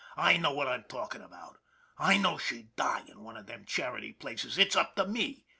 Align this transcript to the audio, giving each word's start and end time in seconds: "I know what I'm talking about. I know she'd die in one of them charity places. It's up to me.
"I 0.17 0.35
know 0.37 0.51
what 0.51 0.67
I'm 0.67 0.83
talking 0.85 1.21
about. 1.21 1.57
I 1.95 2.17
know 2.17 2.39
she'd 2.39 2.75
die 2.75 3.03
in 3.07 3.19
one 3.21 3.37
of 3.37 3.45
them 3.45 3.65
charity 3.65 4.13
places. 4.13 4.57
It's 4.57 4.75
up 4.75 4.95
to 4.95 5.05
me. 5.05 5.45